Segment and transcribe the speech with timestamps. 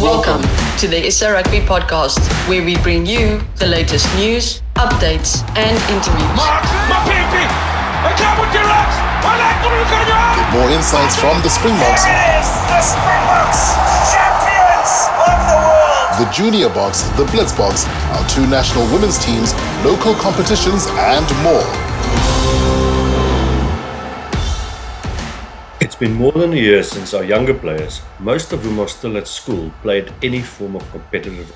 [0.00, 0.40] Welcome
[0.78, 2.18] to the SA Rugby Podcast,
[2.48, 6.40] where we bring you the latest news, updates, and interviews.
[9.20, 13.60] With more insights from the Springboks, It is the Springboks,
[14.08, 16.08] champions of the world.
[16.16, 17.84] the Junior Boks, the Blitzboks,
[18.16, 19.52] our two national women's teams,
[19.84, 21.68] local competitions, and more.
[25.90, 29.16] It's been more than a year since our younger players, most of whom are still
[29.16, 31.52] at school, played any form of competitive.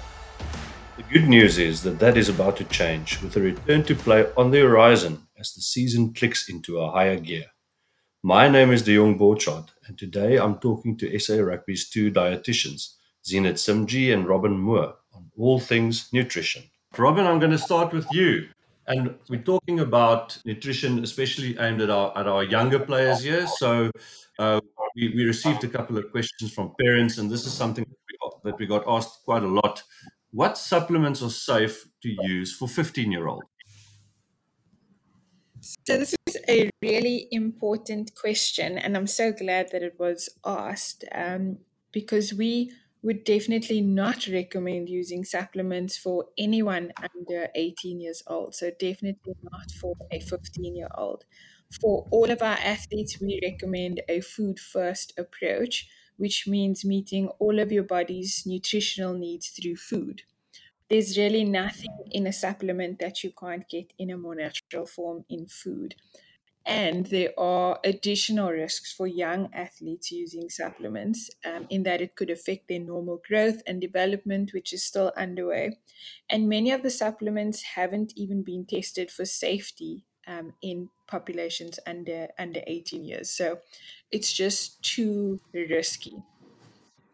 [0.97, 4.27] The good news is that that is about to change with a return to play
[4.37, 7.45] on the horizon as the season clicks into a higher gear.
[8.25, 12.97] My name is De Jongh Borchardt, and today I'm talking to SA Rugby's two dietitians,
[13.25, 16.65] Zeenat Simjee and Robyn Moore, on all things nutrition.
[16.99, 18.49] Robyn, I'm going to start with you.
[18.87, 23.47] And we're talking about nutrition, especially aimed at our at our younger players here.
[23.47, 23.91] So
[24.39, 24.61] uh,
[24.95, 28.17] we, we received a couple of questions from parents, and this is something that we,
[28.23, 29.83] got, that we got asked quite a lot.
[30.31, 33.47] What supplements are safe to use for 15 year olds?
[35.87, 41.05] So this is a really important question, and I'm so glad that it was asked
[41.15, 41.59] um,
[41.91, 42.73] because we
[43.05, 48.55] would definitely not recommend using supplements for anyone under 18 years old.
[48.57, 51.25] So definitely not for a 15 year old.
[51.81, 57.59] For all of our athletes, we recommend a food first approach, which means meeting all
[57.61, 60.23] of your body's nutritional needs through food
[60.89, 65.25] there's really nothing in a supplement that you can't get in a more natural form
[65.29, 65.95] in food.
[66.67, 72.31] And there are additional risks for young athletes using supplements um, in that it could
[72.31, 75.79] affect their normal growth and development, which is still underway.
[76.31, 82.29] And many of the supplements haven't even been tested for safety um, in populations under
[82.39, 83.29] under 18 years.
[83.29, 83.59] So
[84.11, 86.17] it's just too risky.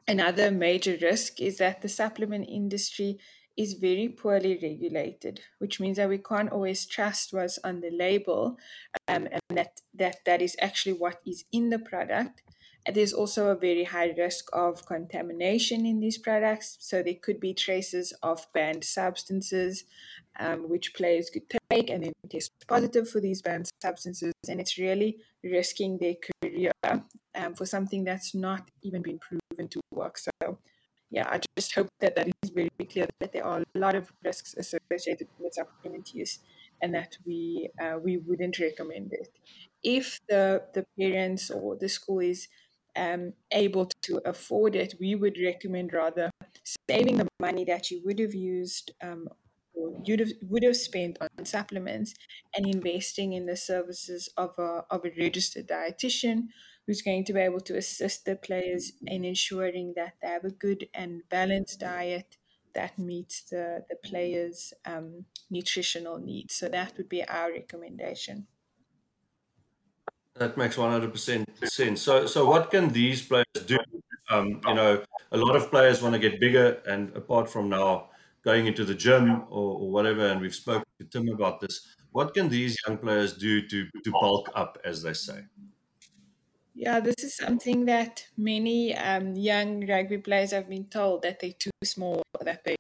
[0.07, 3.19] Another major risk is that the supplement industry
[3.61, 8.57] is very poorly regulated, which means that we can't always trust what's on the label
[9.07, 12.43] um, and that, that that is actually what is in the product.
[12.87, 16.79] And there's also a very high risk of contamination in these products.
[16.81, 19.85] So there could be traces of banned substances,
[20.39, 24.33] um, which players could take and then test positive for these banned substances.
[24.49, 26.73] And it's really risking their career
[27.35, 30.17] um, for something that's not even been proven to work.
[30.17, 30.31] So,
[31.11, 34.13] yeah, I just hope that that is very clear that there are a lot of
[34.25, 36.39] risks associated with supplement use,
[36.83, 39.29] and that we uh, we wouldn't recommend it.
[39.83, 42.49] If the the parents or the school is
[42.97, 46.31] um, able to afford it, we would recommend rather
[46.89, 49.29] saving the money that you would have used um,
[49.75, 52.15] or you'd have, would have spent on supplements
[52.55, 56.49] and investing in the services of a, of a registered dietitian
[56.87, 60.51] who's going to be able to assist the players in ensuring that they have a
[60.51, 62.37] good and balanced diet
[62.75, 66.55] that meets the, the players' um, nutritional needs.
[66.55, 68.47] So that would be our recommendation.
[70.37, 72.01] That makes 100% sense.
[72.01, 73.79] So, so what can these players do?
[74.31, 78.11] Um, you know, a lot of players want to get bigger, and apart from now
[78.45, 82.33] going into the gym or, or whatever, and we've spoken to Tim about this, what
[82.33, 85.45] can these young players do to, to bulk up, as they say?
[86.81, 91.53] Yeah, this is something that many um, young rugby players have been told that they're
[91.53, 92.77] too small, that they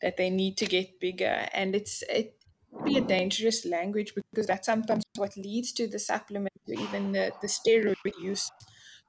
[0.00, 2.34] that they need to get bigger, and it's it
[2.82, 7.30] be a dangerous language because that's sometimes what leads to the supplement or even the,
[7.42, 8.50] the steroid use.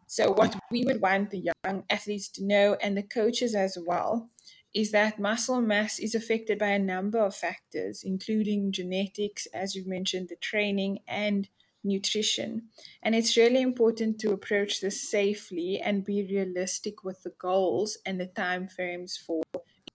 [0.07, 4.29] So what we would want the young athletes to know and the coaches as well
[4.73, 9.87] is that muscle mass is affected by a number of factors, including genetics, as you've
[9.87, 11.47] mentioned, the training and
[11.83, 12.63] nutrition.
[13.01, 18.19] And it's really important to approach this safely and be realistic with the goals and
[18.19, 19.43] the time frames for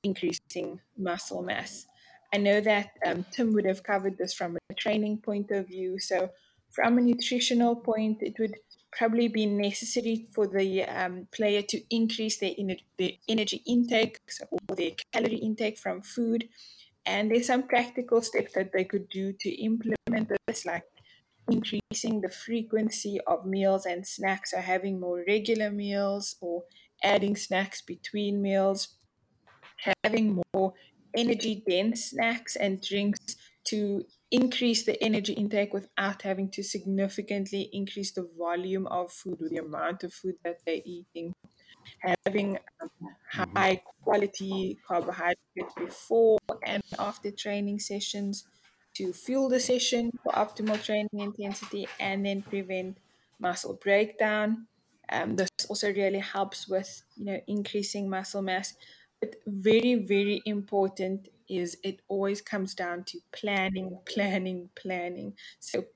[0.02, 1.86] increasing muscle mass.
[2.32, 5.98] I know that um, Tim would have covered this from a training point of view.
[5.98, 6.30] So,
[6.70, 8.54] from a nutritional point, it would
[8.92, 14.44] probably be necessary for the um, player to increase their, ener- their energy intake so,
[14.50, 16.48] or their calorie intake from food.
[17.06, 20.82] And there's some practical steps that they could do to implement this, like
[21.50, 26.64] increasing the frequency of meals and snacks, or having more regular meals, or
[27.02, 28.96] adding snacks between meals,
[30.04, 30.74] having more
[31.16, 38.12] energy dense snacks and drinks to increase the energy intake without having to significantly increase
[38.12, 41.32] the volume of food or the amount of food that they're eating.
[42.26, 42.90] Having um,
[43.56, 48.46] high quality carbohydrates before and after training sessions
[48.98, 52.98] to fuel the session for optimal training intensity and then prevent
[53.38, 54.66] muscle breakdown.
[55.10, 58.74] Um, this also really helps with you know increasing muscle mass.
[59.20, 65.34] But very very important is it always comes down to planning, planning, planning.
[65.60, 65.86] So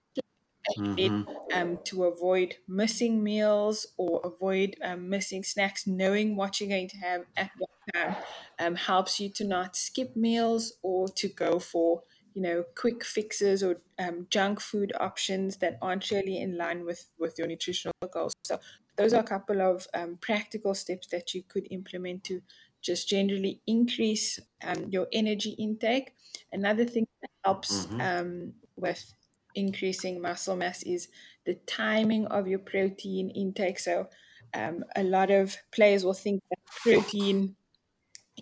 [0.96, 1.12] ahead
[1.52, 6.98] um, to avoid missing meals or avoid um, missing snacks, knowing what you're going to
[6.98, 8.16] have at what time
[8.58, 13.62] um, helps you to not skip meals or to go for you know quick fixes
[13.62, 18.32] or um, junk food options that aren't really in line with with your nutritional goals.
[18.44, 18.58] So
[18.96, 22.42] those are a couple of um, practical steps that you could implement to
[22.82, 26.12] just generally increase um, your energy intake.
[26.52, 29.14] Another thing that helps um, with
[29.54, 31.08] increasing muscle mass is
[31.46, 33.78] the timing of your protein intake.
[33.78, 34.08] So,
[34.54, 37.56] um, a lot of players will think that protein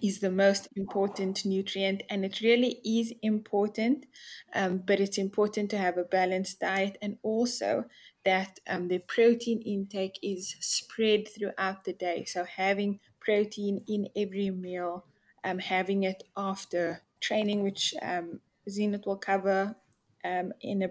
[0.03, 4.07] is the most important nutrient, and it really is important.
[4.55, 7.85] Um, but it's important to have a balanced diet and also
[8.25, 12.25] that um, the protein intake is spread throughout the day.
[12.25, 15.05] So, having protein in every meal,
[15.45, 19.77] um, having it after training, which um, Zeenat will cover
[20.25, 20.91] um, in a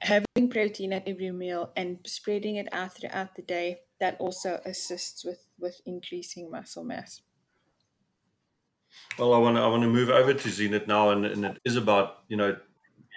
[0.00, 5.24] having protein at every meal and spreading it out throughout the day that also assists
[5.24, 7.20] with with increasing muscle mass
[9.18, 11.60] Well, I want to I want to move over to Zeenat now, and, and it
[11.64, 12.56] is about you know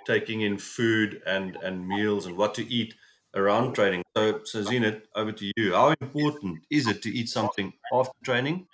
[0.06, 2.96] taking in food and and meals and what to eat
[3.36, 4.04] around training.
[4.18, 5.74] So, so Zeenat, over to you.
[5.74, 8.68] How important is it to eat something after training?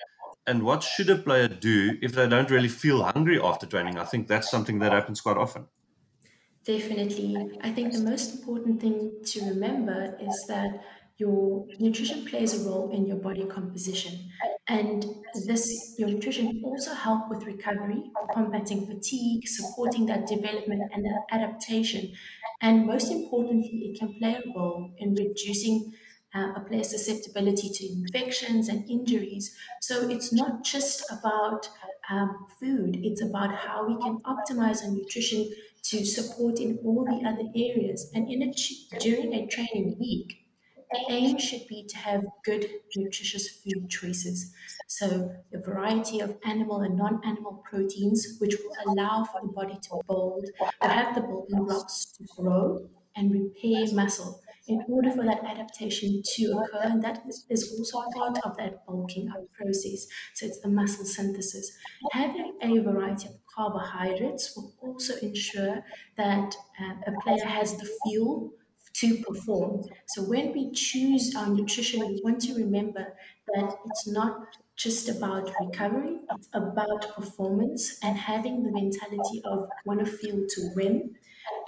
[0.48, 3.98] And what should a player do if they don't really feel hungry after training?
[3.98, 5.68] I think that's something that happens quite often.
[6.64, 7.58] Definitely.
[7.62, 10.84] I think the most important thing to remember is that
[11.22, 14.14] your nutrition plays a role in your body composition.
[14.68, 15.06] And
[15.46, 18.02] this, your nutrition also help with recovery,
[18.34, 22.14] combating fatigue, supporting that development and that adaptation.
[22.62, 25.94] And most importantly, it can play a role in reducing
[26.34, 29.56] uh, a player's susceptibility to infections and injuries.
[29.82, 31.70] So it's not just about
[32.10, 35.52] um, food, it's about how we can optimize our nutrition
[35.84, 38.10] to support in all the other areas.
[38.16, 38.52] And in a,
[39.00, 40.41] during a training week,
[41.10, 44.54] aim should be to have good, nutritious food choices.
[44.88, 49.78] So, a variety of animal and non animal proteins, which will allow for the body
[49.84, 50.46] to build
[50.82, 56.22] to have the building blocks to grow and repair muscle in order for that adaptation
[56.24, 56.82] to occur.
[56.84, 60.08] And that is also part of that bulking up process.
[60.34, 61.72] So, it's the muscle synthesis.
[62.12, 65.84] Having a variety of carbohydrates will also ensure
[66.18, 68.52] that uh, a player has the fuel
[68.94, 69.84] to perform.
[70.08, 73.16] So when we choose our nutrition, we want to remember
[73.56, 80.00] that it's not just about recovery, it's about performance and having the mentality of want
[80.00, 81.16] to feel to win.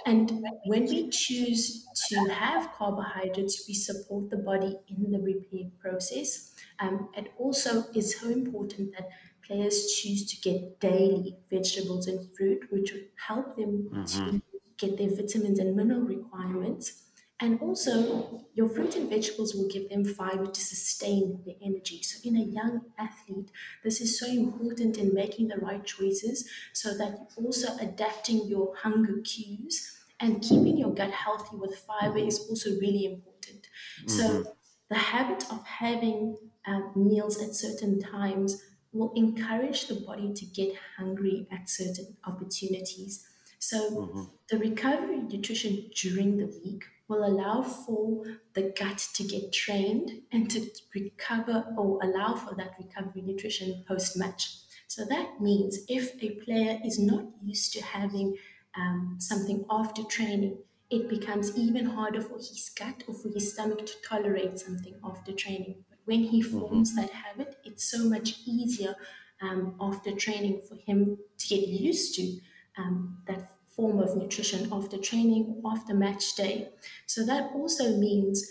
[0.06, 6.54] And when we choose to have carbohydrates, we support the body in the repair process.
[6.78, 9.08] Um, it also is so important that
[9.46, 12.94] players choose to get daily vegetables and fruit, which
[13.26, 14.42] help them to
[14.76, 17.03] get their vitamins and mineral requirements.
[17.40, 22.00] And also, your fruit and vegetables will give them fiber to sustain their energy.
[22.02, 23.50] So, in a young athlete,
[23.82, 28.76] this is so important in making the right choices so that you're also adapting your
[28.76, 33.66] hunger cues and keeping your gut healthy with fiber is also really important.
[34.06, 34.54] So,
[34.88, 40.76] the habit of having um, meals at certain times will encourage the body to get
[40.96, 43.26] hungry at certain opportunities.
[43.58, 50.22] So, the recovery nutrition during the week will allow for the gut to get trained
[50.32, 54.56] and to recover or allow for that recovery nutrition post match.
[54.86, 58.36] So, that means if a player is not used to having
[58.76, 60.58] um, something after training,
[60.90, 65.32] it becomes even harder for his gut or for his stomach to tolerate something after
[65.32, 65.84] training.
[65.88, 68.94] But when he forms that habit, it's so much easier
[69.40, 72.38] um, after training for him to get used to
[72.78, 76.68] um, that form of nutrition after training after match day.
[77.06, 78.48] So that also means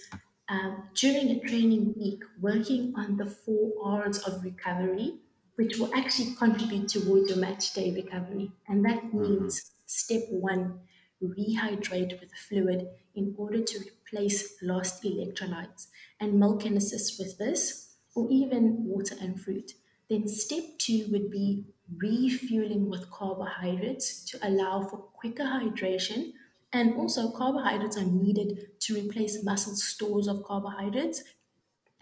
[0.49, 5.15] um, during a training week, working on the four R's of recovery,
[5.55, 8.51] which will actually contribute towards your match day recovery.
[8.67, 10.79] And that means step one,
[11.21, 15.87] rehydrate with fluid in order to replace lost electrolytes.
[16.19, 19.73] And milk can assist with this, or even water and fruit.
[20.09, 21.65] Then step two would be
[21.97, 26.33] refueling with carbohydrates to allow for quicker hydration.
[26.71, 31.23] And also, carbohydrates are needed to replace muscle stores of carbohydrates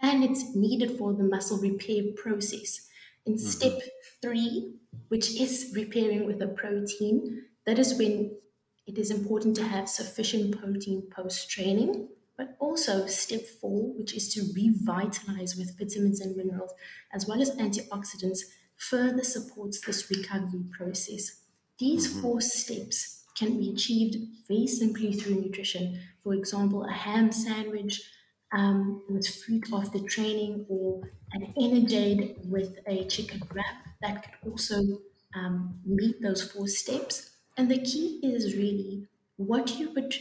[0.00, 2.88] and it's needed for the muscle repair process.
[3.24, 3.46] In mm-hmm.
[3.46, 3.80] step
[4.20, 4.74] three,
[5.08, 8.36] which is repairing with a protein, that is when
[8.86, 14.32] it is important to have sufficient protein post training But also, step four, which is
[14.34, 16.72] to revitalize with vitamins and minerals,
[17.12, 18.40] as well as antioxidants,
[18.90, 21.44] further supports this recovery process.
[21.78, 24.16] These four steps can be achieved
[24.48, 26.00] very simply through nutrition.
[26.22, 28.02] For example, a ham sandwich
[28.52, 34.98] um, with fruit after training, or an Energade with a chicken wrap that could also
[35.34, 37.30] um, meet those four steps.
[37.56, 40.14] And the key is really what you would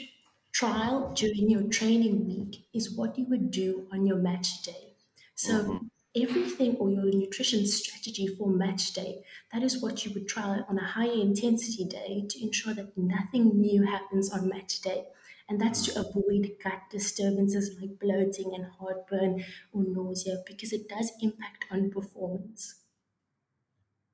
[0.54, 4.96] trial during your training week is what you would do on your match day.
[5.36, 5.82] So
[6.16, 10.78] everything or your nutrition strategy for match day, that is what you would trial on
[10.78, 15.06] a higher intensity day to ensure that nothing new happens on match day.
[15.48, 21.12] And that's to avoid gut disturbances like bloating and heartburn or nausea because it does
[21.22, 22.76] impact on performance.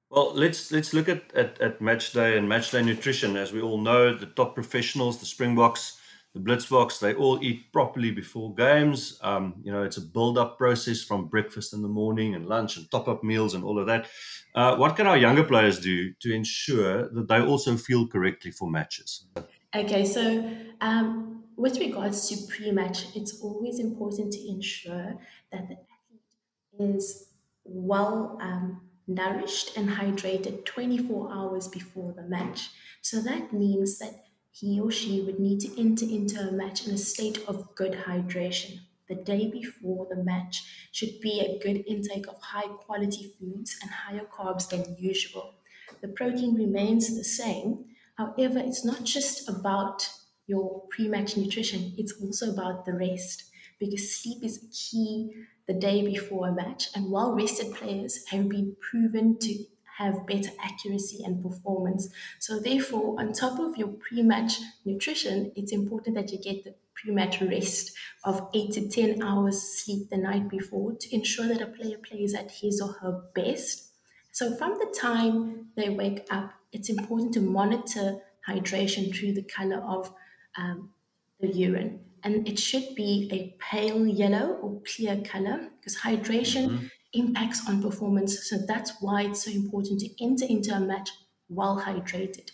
[0.09, 3.35] Well, let's let's look at, at, at match day and match day nutrition.
[3.35, 5.99] As we all know, the top professionals, the Springboks,
[6.38, 9.20] the Blitzboks, they all eat properly before games.
[9.22, 12.89] Um, you know, it's a build-up process from breakfast in the morning and lunch and
[12.91, 14.08] top-up meals and all of that.
[14.56, 18.70] Uh, what can our younger players do to ensure that they also feel correctly for
[18.70, 19.27] matches?
[19.75, 20.50] Okay, so
[20.82, 25.15] um, with regards to pre-match, it's always important to ensure
[25.51, 27.29] that the athlete is
[27.63, 32.70] well um, nourished and hydrated 24 hours before the match.
[33.01, 34.26] So that means that
[34.59, 37.93] he or she would need to enter into a match in a state of good
[37.93, 38.79] hydration.
[39.07, 43.91] The day before the match should be a good intake of high quality foods and
[43.91, 45.53] higher carbs than usual.
[46.01, 47.85] The protein remains the same.
[48.17, 50.09] However, it's not just about
[50.47, 53.43] your pre match nutrition, it's also about the rest
[53.79, 56.89] because sleep is key the day before a match.
[56.95, 59.65] And well rested players have been proven to
[59.97, 62.09] have better accuracy and performance.
[62.39, 66.75] So, therefore, on top of your pre match nutrition, it's important that you get the
[66.93, 71.61] pre match rest of 8 to 10 hours sleep the night before to ensure that
[71.61, 73.91] a player plays at his or her best.
[74.31, 79.77] So, from the time they wake up, it's important to monitor hydration through the color
[79.77, 80.13] of
[80.57, 80.91] um,
[81.39, 82.01] the urine.
[82.23, 88.49] And it should be a pale yellow or clear color because hydration impacts on performance.
[88.49, 91.09] So that's why it's so important to enter into a match
[91.49, 92.51] well hydrated.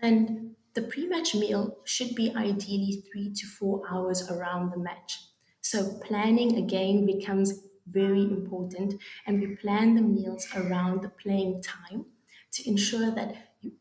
[0.00, 5.20] And the pre match meal should be ideally three to four hours around the match.
[5.60, 12.06] So planning again becomes very important, and we plan the meals around the playing time
[12.52, 13.72] to ensure that you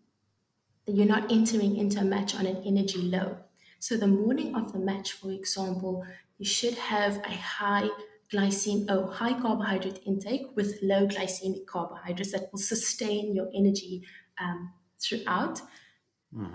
[0.85, 3.37] that you're not entering into a match on an energy low.
[3.79, 6.05] So the morning of the match, for example,
[6.37, 7.89] you should have a high
[8.33, 14.03] glycemic, oh, high carbohydrate intake with low glycemic carbohydrates that will sustain your energy
[14.39, 15.61] um, throughout.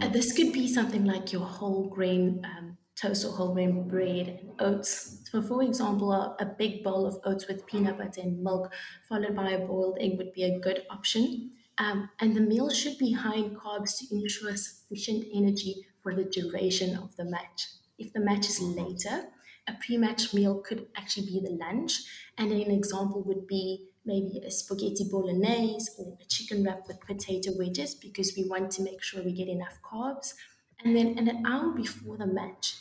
[0.00, 4.40] Uh, this could be something like your whole grain um, toast or whole grain bread
[4.40, 5.20] and oats.
[5.30, 8.72] So, for example, a, a big bowl of oats with peanut butter and milk,
[9.06, 11.50] followed by a boiled egg, would be a good option.
[11.76, 16.24] Um, and the meal should be high in carbs to ensure sufficient energy for the
[16.24, 17.68] duration of the match.
[17.98, 19.24] If the match is later,
[19.68, 22.02] a pre-match meal could actually be the lunch,
[22.38, 27.50] and an example would be maybe a spaghetti bolognese or a chicken wrap with potato
[27.58, 30.34] wedges because we want to make sure we get enough carbs.
[30.84, 32.76] And then an hour before the match,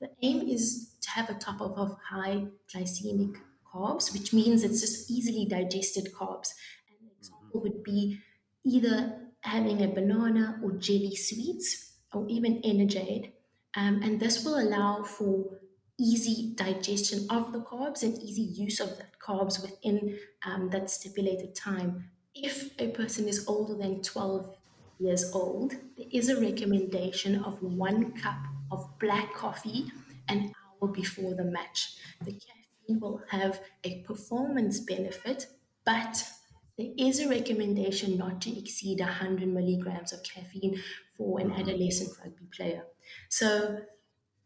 [0.00, 3.36] the aim is to have a top of high glycemic
[3.70, 6.48] carbs, which means it's just easily digested carbs.
[6.88, 8.20] An example would be
[8.64, 13.32] either having a banana or jelly sweets or even Energade.
[13.76, 15.58] Um, and this will allow for
[15.98, 21.54] easy digestion of the carbs and easy use of that carbs within um, that stipulated
[21.54, 22.10] time.
[22.34, 24.56] If a person is older than 12
[24.98, 28.38] years old, there is a recommendation of one cup
[28.70, 29.92] of black coffee
[30.28, 31.96] an hour before the match.
[32.20, 35.46] The caffeine will have a performance benefit,
[35.84, 36.28] but
[36.76, 40.82] there is a recommendation not to exceed 100 milligrams of caffeine
[41.16, 42.84] for an adolescent rugby player.
[43.28, 43.82] So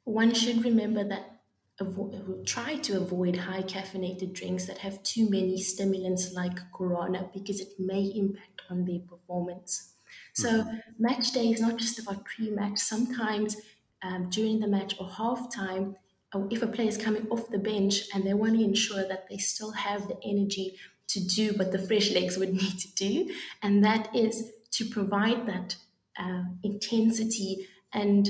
[0.04, 1.37] one should remember that
[1.80, 7.60] avo- try to avoid high caffeinated drinks that have too many stimulants like guarana because
[7.60, 9.92] it may impact on their performance.
[10.34, 10.64] So
[10.98, 12.78] match day is not just about pre-match.
[12.78, 13.56] Sometimes
[14.02, 15.96] um, during the match or halftime,
[16.32, 19.28] or if a player is coming off the bench and they want to ensure that
[19.28, 20.76] they still have the energy
[21.08, 25.46] to do what the fresh legs would need to do, and that is to provide
[25.46, 25.76] that
[26.18, 28.28] uh, intensity and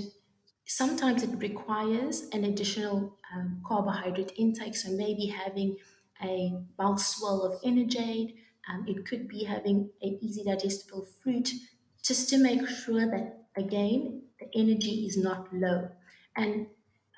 [0.69, 4.77] sometimes it requires an additional um, carbohydrate intake.
[4.77, 5.79] So maybe having
[6.23, 6.53] a
[6.97, 8.37] swirl of Energade.
[8.69, 11.51] Um, it could be having an easy digestible fruit,
[12.03, 15.91] just to make sure that again the energy is not low.
[16.37, 16.69] And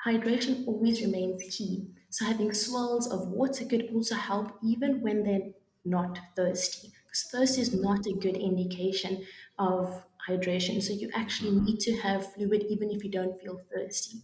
[0.07, 1.91] hydration always remains key.
[2.09, 5.53] So having swirls of water could also help even when they're
[5.85, 6.93] not thirsty.
[7.05, 9.27] Because thirst is not a good indication
[9.59, 10.83] of hydration.
[10.83, 14.19] So you actually need to have fluid even if you don't feel thirsty.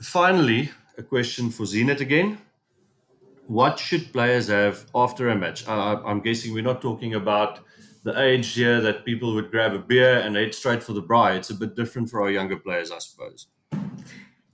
[0.00, 2.38] Finally, a question for Zeenat again.
[3.46, 5.66] What should players have after a match?
[5.68, 7.60] Uh, I'm guessing we're not talking about
[8.02, 11.36] the age here that people would grab a beer and head straight for the braai.
[11.36, 13.48] It's a bit different for our younger players, I suppose.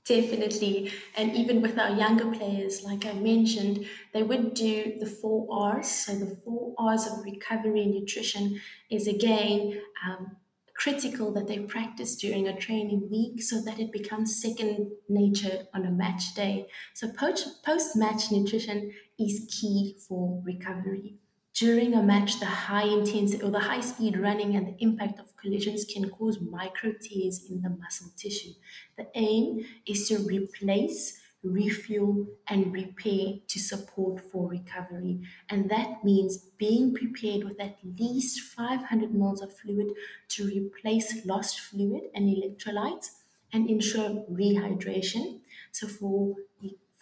[0.05, 0.91] Definitely.
[1.17, 5.89] And even with our younger players, like I mentioned, they would do the four R's.
[5.89, 10.37] So the four R's of recovery and nutrition is again um,
[10.83, 15.87] critical that they practice during a training week so that it becomes second nature on
[15.87, 16.67] a match day.
[16.93, 21.15] So post match nutrition is key for recovery.
[21.55, 25.37] During a match, the high intensity or the high speed running and the impact of
[25.37, 28.55] collisions can cause micro tears in the muscle tissue.
[28.97, 35.21] The aim is to replace, refuel, and repair to support for recovery.
[35.49, 39.89] And that means being prepared with at least 500 ml of fluid
[40.29, 43.11] to replace lost fluid and electrolytes
[43.53, 45.41] and ensure rehydration.
[45.73, 46.37] So for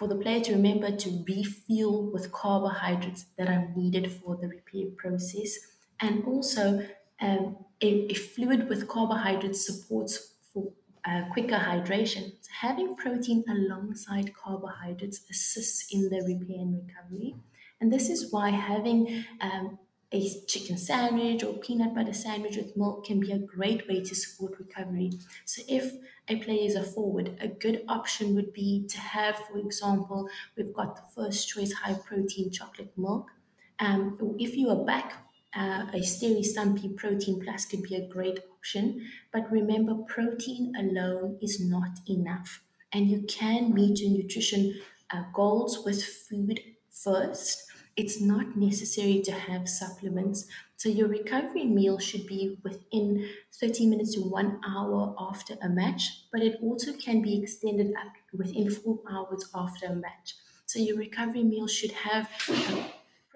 [0.01, 4.87] for the player to remember to refuel with carbohydrates that are needed for the repair
[4.97, 5.59] process.
[6.01, 6.87] And also,
[7.21, 10.73] um, a, a, fluid with carbohydrates supports for
[11.05, 12.33] uh, quicker hydration.
[12.41, 17.37] So having protein alongside carbohydrates assists in the repair and recovery.
[17.81, 19.79] And this is why having um,
[20.13, 24.15] a chicken sandwich or peanut butter sandwich with milk can be a great way to
[24.15, 25.13] support recovery.
[25.45, 25.93] So, if
[26.29, 30.75] a player is a forward, a good option would be to have, for example, we've
[30.75, 33.31] got the first choice high protein chocolate milk.
[33.79, 38.39] Um, if you are back, uh, a Steri Stumpie Protein Plus could be a great
[38.53, 39.07] option.
[39.33, 42.63] But remember, protein alone is not enough.
[42.93, 44.81] And you can meet your nutrition
[45.11, 50.49] uh, goals with food first it's not necessary to have supplements.
[50.77, 56.25] So your recovery meal should be within 30 minutes to one hour after a match,
[56.33, 60.37] but it also can be extended up within four hours after a match.
[60.67, 62.89] So your recovery meal should have uh,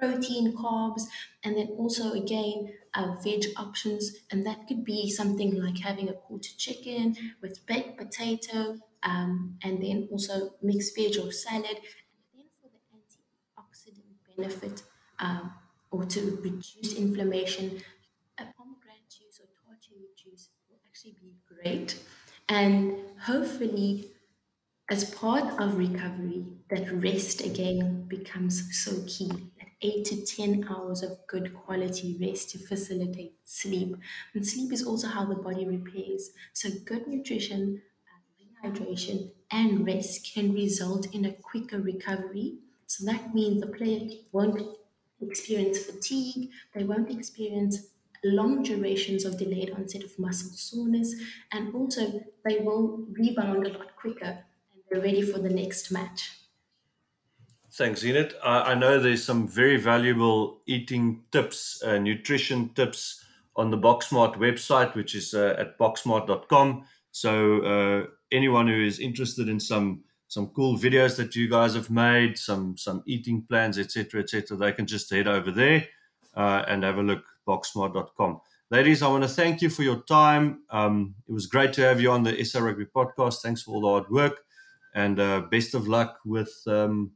[0.05, 1.03] protein, carbs,
[1.43, 6.15] and then also again uh, veg options, and that could be something like having a
[6.15, 12.49] quarter chicken with baked potato, um, and then also mixed veg or salad, And then
[12.61, 14.83] for the antioxidant benefit
[15.19, 15.55] um,
[15.91, 17.81] or to reduce inflammation,
[18.39, 22.03] a pomegranate juice or tart cherry juice will actually be great.
[22.49, 24.11] And hopefully,
[24.91, 29.53] as part of recovery, that rest again becomes so key.
[29.83, 33.97] Eight to 10 hours of good quality rest to facilitate sleep.
[34.33, 36.31] And sleep is also how the body repairs.
[36.53, 43.35] So, good nutrition, uh, rehydration, and rest can result in a quicker recovery so that
[43.35, 44.61] means the player won't
[45.21, 47.89] experience fatigue, they won't experience
[48.23, 51.15] long durations of delayed onset of muscle soreness,
[51.51, 56.44] and also they will rebound a lot quicker and they're ready for the next match.
[57.77, 58.35] Thanks, Zeenat.
[58.45, 63.25] I know there's some very valuable eating tips, uh, nutrition tips
[63.57, 66.85] on the BokSmart website, which is uh, at boksmart.com.
[67.11, 71.91] So uh, anyone who is interested in some some cool videos that you guys have
[71.91, 74.57] made, some some eating plans, etc., etc.
[74.57, 75.89] They can just head over there
[76.37, 77.25] uh, and have a look.
[77.49, 78.41] BokSmart.com.
[78.71, 80.63] Ladies, I want to thank you for your time.
[80.71, 83.43] Um, it was great to have you on the SA Rugby podcast.
[83.43, 84.45] Thanks for all the hard work,
[84.95, 87.11] and uh, best of luck with um,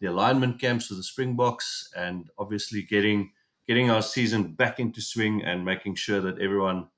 [0.00, 3.32] the alignment camps with the Springboks, and obviously getting
[3.66, 6.88] getting our season back into swing and making sure that everyone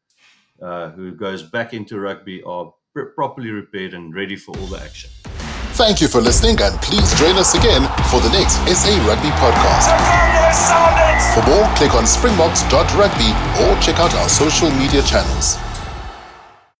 [0.63, 4.81] uh, who goes back into rugby are pr- properly repaired and ready for all the
[4.81, 5.11] action.
[5.75, 9.89] Thank you for listening and please join us again for the next SA Rugby podcast.
[11.35, 13.31] For more, click on springboks.rugby
[13.65, 15.57] or check out our social media channels.